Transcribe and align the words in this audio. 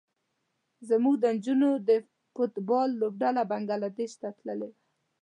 زموږ 0.89 1.15
د 1.19 1.25
نجونو 1.35 1.69
د 1.87 1.89
فټ 2.33 2.53
بال 2.67 2.89
لوبډله 3.01 3.41
بنګلادیش 3.51 4.11
ته 4.21 4.29
تللې 4.37 4.67
وه. 4.69 4.69